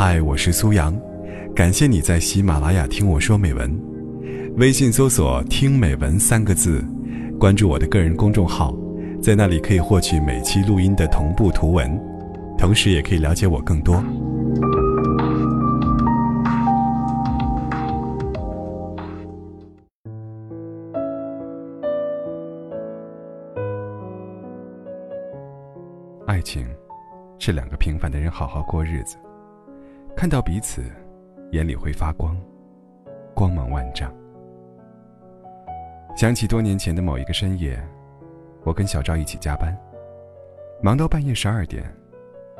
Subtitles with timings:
[0.00, 0.96] 嗨，我是苏阳，
[1.56, 3.68] 感谢你在喜马拉雅听我说美文。
[4.56, 6.84] 微信搜索“听美文”三个字，
[7.36, 8.72] 关注我的个人公众号，
[9.20, 12.00] 在那里可以获取每期录音的同步图文，
[12.56, 13.96] 同时也可以了解我更多。
[26.28, 26.64] 爱情，
[27.40, 29.16] 是两个平凡的人好好过日子，
[30.18, 30.82] 看到彼此，
[31.52, 32.36] 眼里会发光，
[33.36, 34.12] 光芒万丈。
[36.16, 37.80] 想起多年前的某一个深夜，
[38.64, 39.78] 我跟小赵一起加班，
[40.82, 41.84] 忙到半夜十二点，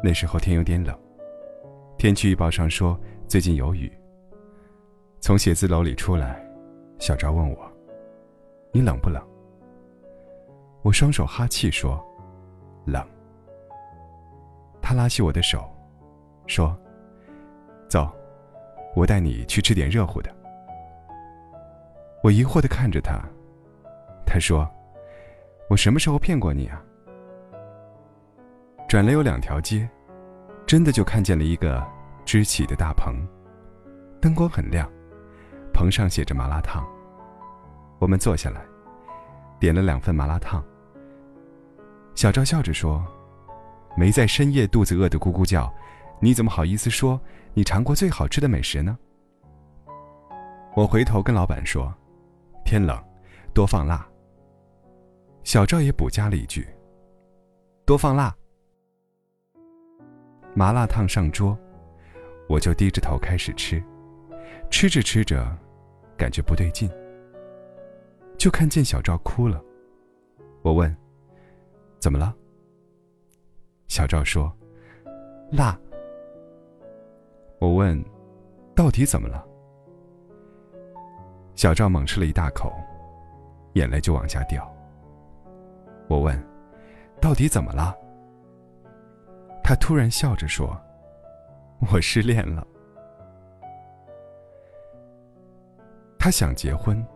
[0.00, 0.96] 那时候天有点冷，
[1.98, 3.92] 天气预报上说最近有雨。
[5.18, 6.40] 从写字楼里出来，
[7.00, 7.68] 小赵问我
[8.70, 9.20] ：“你冷不冷？”
[10.82, 12.00] 我双手哈气说
[12.86, 13.04] ：“冷。”
[14.80, 15.68] 他拉起我的手，
[16.46, 16.78] 说
[17.90, 18.10] ：“走，
[18.94, 20.30] 我带你去吃点热乎的。”
[22.22, 23.20] 我疑惑的看着他，
[24.24, 24.66] 他说
[25.68, 26.80] ：“我什么时候骗过你啊？”
[28.88, 29.88] 转了有两条街，
[30.66, 31.84] 真的就看见了一个
[32.24, 33.14] 支起的大棚，
[34.20, 34.88] 灯光很亮，
[35.74, 36.86] 棚上写着麻辣烫。
[37.98, 38.62] 我们坐下来，
[39.58, 40.64] 点了两份麻辣烫。
[42.14, 43.04] 小赵笑着说。
[43.96, 45.68] 没在深夜肚子饿得咕咕叫，
[46.20, 47.20] 你怎么好意思说
[47.52, 48.96] 你尝过最好吃的美食呢？
[50.76, 51.92] 我回头跟老板说
[52.64, 52.96] ：“天冷，
[53.52, 54.06] 多放辣。”
[55.42, 56.68] 小赵也补加了一句
[57.84, 58.34] ：“多放辣。”
[60.54, 61.58] 麻辣烫上桌，
[62.48, 63.82] 我就低着头开始吃，
[64.70, 65.44] 吃着吃着，
[66.16, 66.88] 感觉不对劲，
[68.38, 69.60] 就看见小赵哭了。
[70.62, 70.96] 我问
[71.98, 72.34] ：“怎么了？”
[73.88, 74.56] 小赵说
[75.50, 75.76] ：“辣。”
[77.60, 78.02] 我问
[78.74, 79.46] ：“到底怎么了？”
[81.54, 82.72] 小赵猛吃了一大口，
[83.74, 84.66] 眼泪就往下掉。
[86.08, 86.42] 我问
[87.20, 87.94] ：“到底怎么了？”
[89.62, 90.74] 他突然笑着说
[91.92, 92.66] ：“我失恋了。”
[96.18, 97.06] 她想结婚，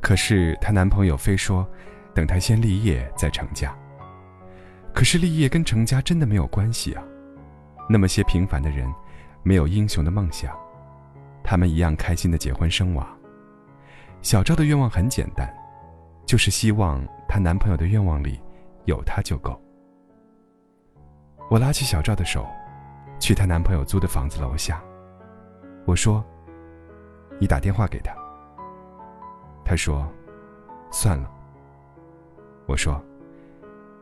[0.00, 1.66] 可是她男朋友非说
[2.14, 3.74] 等她先立业再成家。
[4.92, 7.02] 可是立业跟成家真的没有关系啊！
[7.88, 8.86] 那么些平凡的人，
[9.42, 10.56] 没有英雄的梦想，
[11.42, 13.06] 他们一样开心的结婚生娃。
[14.22, 15.52] 小赵的愿望很简单，
[16.26, 18.40] 就是希望她男朋友的愿望里
[18.84, 19.60] 有她就够。
[21.48, 22.46] 我拉起小赵的手，
[23.18, 24.82] 去她男朋友租的房子楼下。
[25.86, 26.24] 我说
[27.40, 28.14] ：“你打电话给他。”
[29.64, 30.06] 他说
[30.90, 31.30] ：“算了。”
[32.66, 33.02] 我说。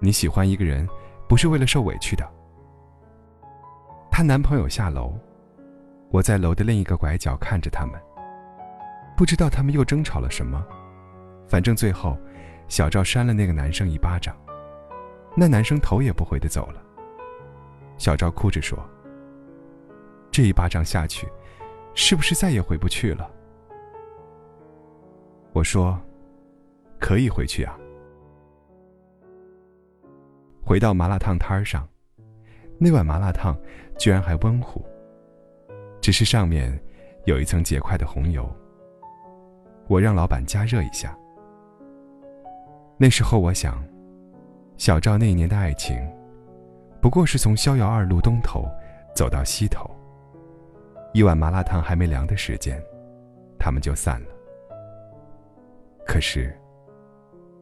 [0.00, 0.88] 你喜欢一个人，
[1.28, 2.24] 不是为了受委屈的。
[4.12, 5.12] 她男朋友下楼，
[6.10, 8.00] 我在楼的另一个拐角看着他们。
[9.16, 10.64] 不知道他们又争吵了什么，
[11.46, 12.16] 反正最后，
[12.68, 14.36] 小赵扇了那个男生一巴掌，
[15.36, 16.82] 那男生头也不回的走了。
[17.96, 18.78] 小赵哭着说
[20.30, 21.26] ：“这一巴掌下去，
[21.94, 23.28] 是不是再也回不去了？”
[25.52, 26.00] 我说
[27.00, 27.76] ：“可以回去啊。”
[30.64, 31.88] 回到麻辣烫摊儿上，
[32.78, 33.58] 那碗麻辣烫
[33.98, 34.84] 居然还温乎，
[36.08, 36.72] 只是上面
[37.26, 38.50] 有一层结块的红油。
[39.88, 41.14] 我让老板加热一下。
[42.96, 43.84] 那时候我想，
[44.78, 45.94] 小赵那一年的爱情，
[46.98, 48.64] 不过是从逍遥二路东头
[49.14, 49.84] 走到西头。
[51.12, 52.82] 一碗麻辣烫还没凉的时间，
[53.58, 54.28] 他们就散了。
[56.06, 56.58] 可是，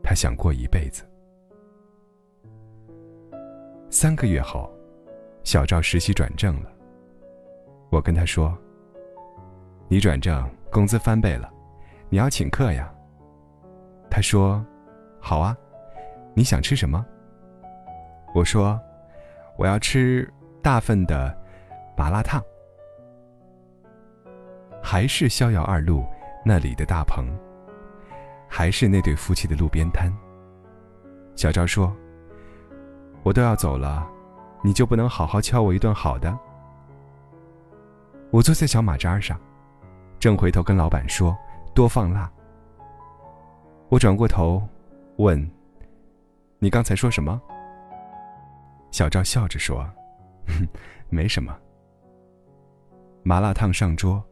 [0.05, 1.03] 他想过一辈子。
[3.91, 4.73] 三个月后，
[5.43, 6.75] 小赵实习转正了。
[7.91, 8.57] 我跟他说
[9.89, 11.51] ：“你转正，工资翻倍了，
[12.09, 12.93] 你要请客呀。”
[14.11, 14.65] 他说
[15.21, 15.57] ：“好啊，
[16.35, 17.05] 你想吃什么？”
[18.35, 18.79] 我说
[19.57, 20.29] ：“我要吃
[20.63, 21.37] 大份的
[21.97, 22.43] 麻辣烫。”
[24.82, 26.05] 还是逍遥二路
[26.44, 27.27] 那里的大棚，
[28.49, 30.12] 还是那对夫妻的路边摊。
[31.35, 31.94] 小赵说。
[33.23, 34.09] 我都要走了，
[34.62, 36.39] 你就不能好好敲我一顿好的？
[38.37, 39.41] 我坐在小马扎上，
[40.21, 41.35] 正回头跟老板说
[41.75, 42.31] 多放辣。
[43.88, 44.62] 我转过头，
[45.17, 45.50] 问
[46.61, 47.41] ：“你刚才说什么？”
[48.93, 49.79] 小赵笑着说
[50.49, 50.69] ：“哼
[51.09, 51.59] 没什么。”
[53.25, 54.23] 麻辣烫上桌，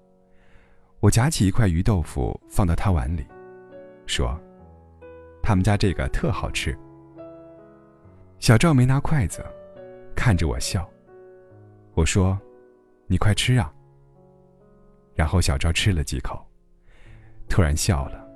[1.00, 3.26] 我夹起一块鱼豆腐放到他碗里，
[4.04, 4.38] 说
[5.42, 6.78] ：“他们家这个特好吃。”
[8.38, 9.42] 小赵没拿筷子，
[10.14, 10.86] 看着我笑。
[11.94, 12.38] 我说
[13.08, 13.72] ：“你快吃啊。”
[15.14, 16.44] 然后小赵吃了几口，
[17.48, 18.26] 突然笑了。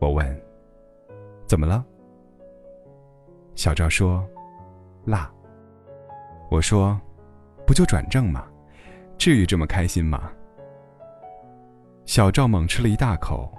[0.00, 0.24] 我问
[1.46, 1.84] ：“怎么了？”
[3.54, 4.26] 小赵说
[5.04, 5.30] ：“辣。”
[6.50, 6.98] 我说
[7.66, 8.46] ：“不就转正吗？
[9.18, 10.32] 至于这么开心吗？”
[12.06, 13.52] 小赵猛吃了一大口，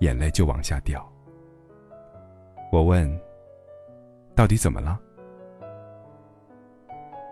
[0.00, 1.06] 眼泪就往下掉。
[2.72, 3.08] 我问
[4.34, 4.98] ：“到底怎么了？”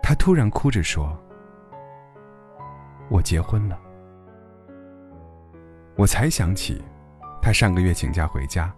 [0.01, 1.17] 他突然哭着说
[3.11, 3.79] ：“我结婚了。”
[5.95, 6.81] 我才想起，
[7.41, 8.73] 他上个月请假回家，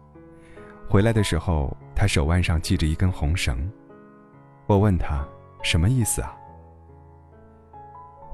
[0.90, 3.72] 回来的时候，他手腕上系着一根红绳。
[4.66, 5.26] 我问他
[5.62, 6.36] 什么意思啊？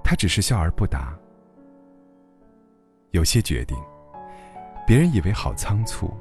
[0.04, 1.16] 他只是笑而不答。
[3.12, 3.78] 有些决定，
[4.88, 6.12] 别人以为好仓促，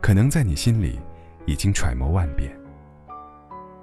[0.00, 1.00] 可能在你心里
[1.46, 2.54] 已经揣摩万遍。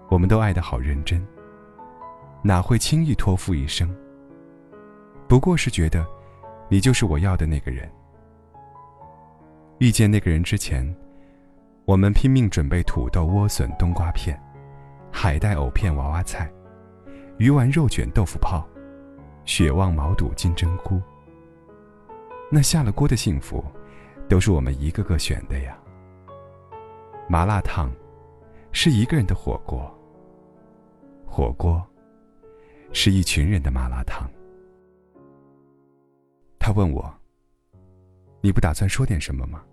[0.10, 1.26] 我们都爱得好认真，
[2.44, 3.94] 哪会轻易托付一生？
[5.28, 6.06] 不过是觉得，
[6.70, 7.90] 你就是我要的那个人。
[9.80, 10.96] 遇见那个人之前，
[11.86, 14.42] 我们拼命准备土豆、莴笋、冬瓜片、
[15.12, 16.50] 海带、藕片、娃娃菜、
[17.38, 18.66] 鱼丸、肉卷、豆腐泡、
[19.44, 21.02] 血旺、毛肚、金针菇。
[22.50, 23.64] 那下了锅的幸福，
[24.30, 25.78] 都是我们一个个选的呀。
[27.28, 27.92] 麻辣烫，
[28.72, 29.82] 是一个人的火锅；
[31.26, 31.86] 火锅，
[32.94, 34.26] 是一群人的麻辣烫。
[36.68, 37.10] 他问我
[38.44, 39.64] ：“你不打算说点什么吗？”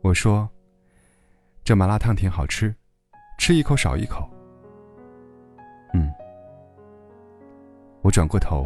[0.00, 0.48] 我说
[1.64, 2.72] ：“这麻辣烫挺好吃，
[3.36, 4.30] 吃一口少一口。”
[5.92, 6.08] 嗯。
[8.00, 8.64] 我转过头，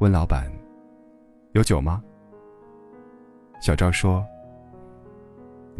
[0.00, 0.50] 问老板
[1.54, 2.02] ：“有酒吗？”
[3.62, 4.26] 小赵说：“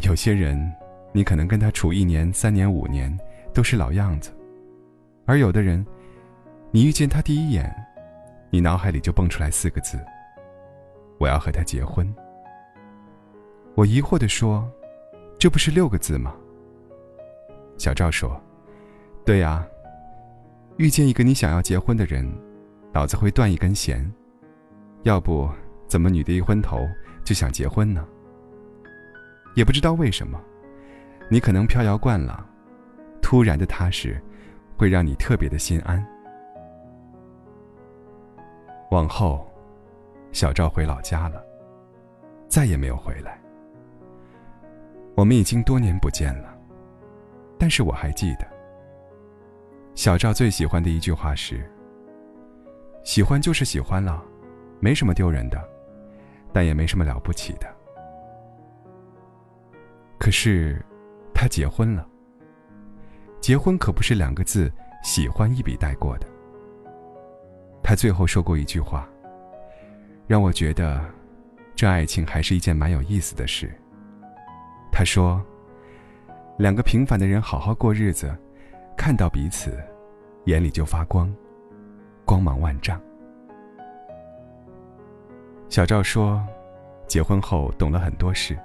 [0.07, 0.73] 有些人，
[1.11, 3.13] 你可能跟他处一年、三年、五年，
[3.53, 4.31] 都是老样子；
[5.25, 5.85] 而有的人，
[6.71, 7.69] 你遇见他第一眼，
[8.49, 9.99] 你脑海里就蹦出来四个字：
[11.23, 12.13] 我要和他结婚。”
[13.75, 14.69] 我疑惑的说
[15.39, 16.35] ：“这不是六个字吗？”
[17.79, 18.37] 小赵说
[19.25, 19.65] ：“对呀，
[20.75, 22.29] 遇见一个你想要结婚的人，
[22.91, 24.05] 脑子会断一根弦，
[25.03, 25.49] 要不
[25.87, 26.85] 怎么女的一昏头？”
[27.23, 28.05] 就想结婚呢，
[29.55, 30.37] 也不知道为什么，
[31.29, 32.45] 你可能飘摇惯了，
[33.21, 34.21] 突然的踏实，
[34.77, 36.05] 会让你特别的心安。
[38.91, 39.49] 往后，
[40.33, 41.41] 小赵回老家了，
[42.49, 43.39] 再也没有回来。
[45.15, 46.57] 我们已经多年不见了，
[47.57, 48.47] 但是我还记得，
[49.95, 51.63] 小赵最喜欢的一句话是
[53.05, 54.21] ：“喜欢就是喜欢了，
[54.79, 55.63] 没什么丢人的。”
[56.55, 57.67] 但也没什么了不起的。
[60.19, 60.79] 可是，
[61.33, 62.07] 他结婚了。
[63.41, 64.71] 结婚可不是两个字
[65.03, 66.27] “喜欢”一笔带过的。
[67.81, 69.09] 他最后说过一句话，
[70.27, 71.03] 让我觉得，
[71.75, 73.71] 这爱情还是一件蛮有意思的事。
[74.91, 75.43] 他说
[76.57, 78.35] ：“两个平凡的人好好过日子，
[78.95, 79.77] 看到彼此，
[80.45, 81.33] 眼里就发光，
[82.25, 83.01] 光芒万丈。”
[85.67, 86.45] 小赵说
[87.07, 88.57] ：“结婚后懂了很多事。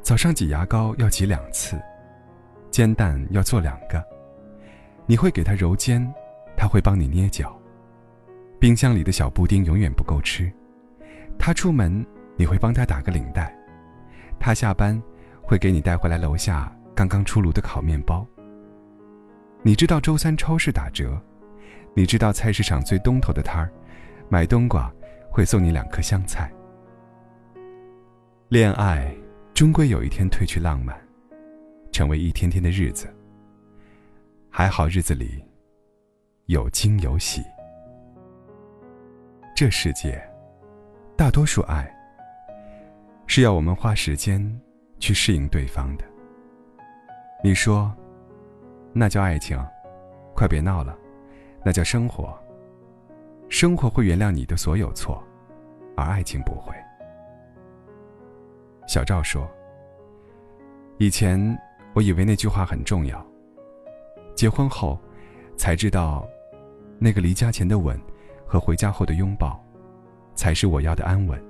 [0.00, 1.80] 早上挤牙膏要挤两次，
[2.70, 4.02] 煎蛋要做两个。
[5.06, 6.02] 你会给他揉肩，
[6.56, 7.56] 他会帮你捏脚。
[8.60, 10.50] 冰箱里的小布丁永远不够吃，
[11.44, 12.06] 他出门
[12.36, 13.52] 你会帮他打个领带。
[14.38, 15.02] 他下班
[15.42, 18.24] 会给你带回来楼下刚刚出炉的烤面包。
[19.64, 21.20] 你知道周三超市打折，
[21.94, 23.68] 你知道菜市场最东头的摊儿
[24.28, 24.88] 买冬瓜。”
[25.32, 26.52] 会送你两颗香菜。
[28.50, 29.10] 恋爱
[29.54, 30.94] 终归有一天褪去浪漫，
[31.90, 33.08] 成为一天天的日子。
[34.50, 35.42] 还好日子里
[36.48, 37.42] 有惊有喜。
[39.56, 40.22] 这世界，
[41.16, 41.88] 大多数爱
[43.26, 44.42] 是要我们花时间
[44.98, 46.04] 去适应对方的。
[47.44, 47.94] 你说，
[48.92, 49.58] 那叫爱情？
[50.34, 50.96] 快别闹了，
[51.64, 52.36] 那叫生活。
[53.48, 55.22] 生活会原谅你的所有错，
[55.96, 56.74] 而爱情不会。
[58.88, 59.48] 小赵说
[60.98, 61.38] ：“以前
[61.94, 63.24] 我以为那句话很重要，
[64.34, 64.98] 结婚后
[65.56, 66.26] 才知道，
[66.98, 68.00] 那个离家前的吻
[68.46, 69.62] 和回家后的拥抱，
[70.34, 71.42] 才是我要的安稳。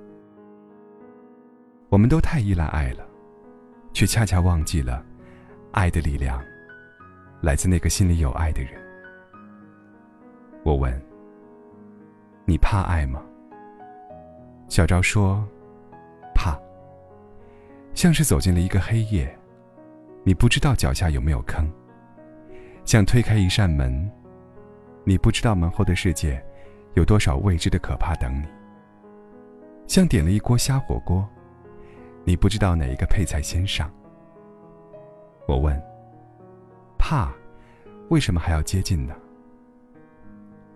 [1.89, 3.05] 我们都太依赖爱了，
[3.93, 5.03] 却恰恰忘记了，
[5.71, 6.43] 爱的力量
[7.41, 8.71] 来自那个心里有爱的人。”
[10.63, 11.01] 我问。
[12.45, 13.23] 你怕爱吗？
[14.67, 15.47] 小赵说
[16.35, 16.59] ：“怕。”
[17.95, 19.33] 像是走进了一个黑夜，
[20.25, 21.65] 你不知道脚下有没有坑。
[22.83, 24.11] 像推开一扇门，
[25.05, 26.43] 你不知道门后的世界
[26.95, 28.45] 有多少未知的可怕等你。
[29.87, 31.27] 像点了一锅虾火锅，
[32.23, 33.91] 你不知道哪一个配菜先上。
[35.47, 35.79] 我问：
[36.97, 37.31] 怕，
[38.09, 39.13] 为什么还要接近呢？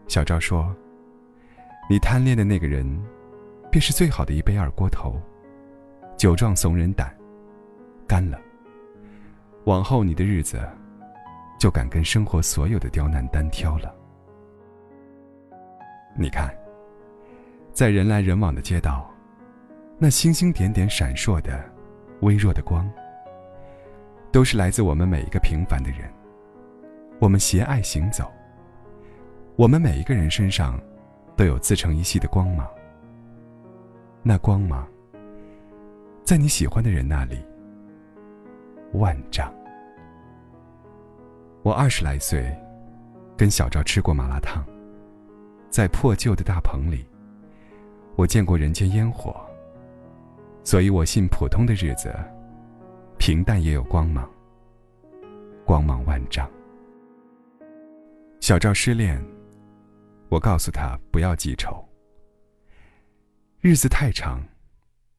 [0.08, 0.76] 小赵说
[1.90, 2.86] ：“你贪恋的那个人，
[3.72, 5.20] 便是最好的一杯二锅头，
[6.18, 7.16] 酒壮怂人胆，
[8.08, 8.40] 干了。
[9.66, 10.60] 往后你的日子，
[11.60, 13.94] 就敢跟生活所有的刁难单挑了。
[16.16, 16.54] 你看，
[17.77, 19.07] 在人来人往的街道，
[20.00, 21.63] 那星星点点闪烁的、
[22.22, 22.89] 微弱的光，
[24.31, 26.12] 都是来自我们每一个平凡的人。
[27.19, 28.34] 我们携爱行走。”
[29.55, 30.79] 我们每一个人身上，
[31.36, 32.67] 都有自成一系的光芒。
[34.24, 34.88] 那光芒，
[36.24, 37.46] 在你喜欢的人那里，
[38.93, 39.53] 万丈。
[41.62, 42.51] 我二十来岁，
[43.38, 44.65] 跟小赵吃过麻辣烫，
[45.69, 47.05] 在破旧的大棚里，
[48.17, 49.33] 我见过人间烟火。
[50.65, 52.13] 所以我信，普通的日子，
[53.17, 54.29] 平淡也有光芒，
[55.65, 56.50] 光芒万丈。
[58.41, 59.24] 小赵失恋。
[60.29, 61.88] 我告诉他不要记仇，
[63.62, 64.43] 日子太长，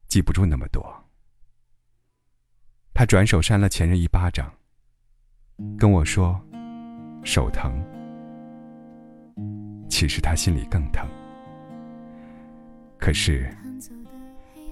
[0.06, 0.84] 记不住那么多。
[2.92, 4.52] 他转手扇了前任一巴掌，
[5.78, 6.38] 跟我说
[7.24, 7.82] 手疼。
[9.88, 11.08] 其实他心里更疼。
[13.08, 13.48] 可是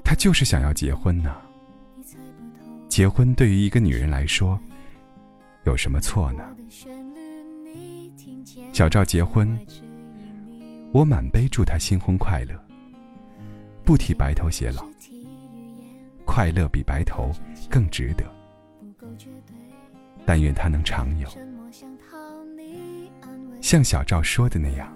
[0.05, 1.35] 他就是想要结婚呢。
[2.87, 4.61] 结婚对于一个女人来说，
[5.65, 6.45] 有什么错呢？
[8.75, 9.59] 小赵结婚。
[10.93, 12.55] 我满杯祝他新婚快乐，
[13.87, 14.87] 不提白头偕老，
[16.27, 17.33] 快乐比白头
[17.71, 18.25] 更值得。
[20.27, 21.29] 但愿他能常有，
[23.63, 24.95] 像小赵说的那样，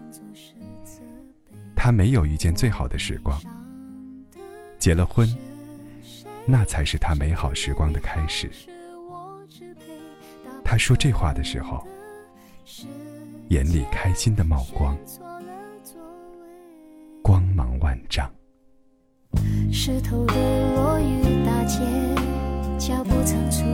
[1.83, 3.41] 他没有遇见最好的时光，
[4.79, 5.27] 结了婚，
[6.45, 8.51] 那才是他美好时光的开始。
[10.63, 11.83] 他说这话的时候，
[13.49, 14.95] 眼里开心的冒光。
[17.23, 18.31] 光芒万丈。
[19.73, 21.79] 湿透的落雨大街，
[22.79, 23.65] 脚步仓促，